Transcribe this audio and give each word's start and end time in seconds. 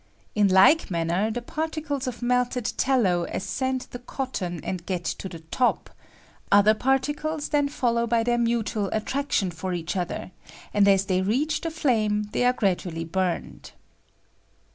In 0.33 0.47
like 0.47 0.89
manner, 0.89 1.29
the 1.29 1.43
particles 1.43 2.07
of 2.07 2.23
melted 2.23 2.65
tallow 2.75 3.25
ascend 3.25 3.81
the 3.91 3.99
cotton 3.99 4.59
and 4.63 4.83
get 4.87 5.03
to 5.05 5.29
the 5.29 5.41
top; 5.51 5.91
other 6.51 6.73
particles 6.73 7.49
then 7.49 7.69
follow 7.69 8.07
by 8.07 8.23
their 8.23 8.39
mutual 8.39 8.89
at 8.95 9.05
traction 9.05 9.51
for 9.51 9.73
each 9.73 9.95
other, 9.95 10.31
and 10.73 10.87
as 10.87 11.05
they 11.05 11.21
reach 11.21 11.61
the 11.61 11.69
flame 11.69 12.23
they 12.31 12.43
are 12.45 12.53
gradually 12.53 13.03
burned. 13.05 13.73